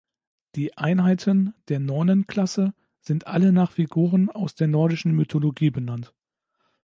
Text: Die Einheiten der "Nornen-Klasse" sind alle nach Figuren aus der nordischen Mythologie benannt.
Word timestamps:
Die 0.55 0.79
Einheiten 0.79 1.53
der 1.67 1.79
"Nornen-Klasse" 1.79 2.73
sind 3.01 3.27
alle 3.27 3.51
nach 3.51 3.69
Figuren 3.73 4.31
aus 4.31 4.55
der 4.55 4.65
nordischen 4.67 5.11
Mythologie 5.11 5.69
benannt. 5.69 6.15